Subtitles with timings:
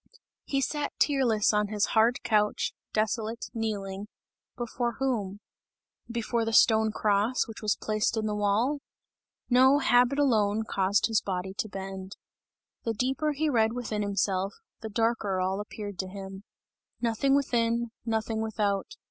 [0.45, 4.07] He sat tearless on his hard couch, desolate, kneeling
[4.57, 5.41] before whom?
[6.09, 8.79] Before the stone cross which was placed in the wall?
[9.47, 12.17] No, habit alone caused his body to bend.
[12.83, 16.45] The deeper he read within himself, the darker all appeared to him.
[16.99, 18.95] "Nothing within, nothing without!